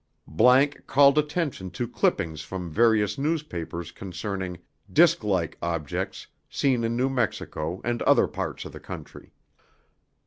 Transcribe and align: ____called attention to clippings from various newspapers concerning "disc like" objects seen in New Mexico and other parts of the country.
____called 0.87 1.15
attention 1.19 1.69
to 1.69 1.87
clippings 1.87 2.41
from 2.41 2.71
various 2.71 3.19
newspapers 3.19 3.91
concerning 3.91 4.57
"disc 4.91 5.23
like" 5.23 5.59
objects 5.61 6.25
seen 6.49 6.83
in 6.83 6.97
New 6.97 7.07
Mexico 7.07 7.79
and 7.83 8.01
other 8.01 8.25
parts 8.27 8.65
of 8.65 8.71
the 8.71 8.79
country. 8.79 9.31